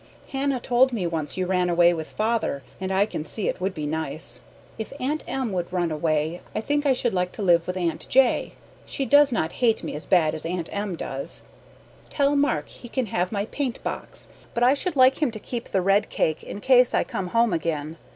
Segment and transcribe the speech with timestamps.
[0.29, 3.75] Hannah told me once you ran away with father and I can see it would
[3.75, 4.41] be nice.
[4.79, 5.51] If Aunt M.
[5.51, 8.53] would run away I think I should like to live with Aunt J.
[8.87, 10.95] She does not hate me as bad as Aunt M.
[10.95, 11.43] does.
[12.09, 15.69] Tell Mark he can have my paint box, but I should like him to keep
[15.69, 17.97] the red cake in case I come home again.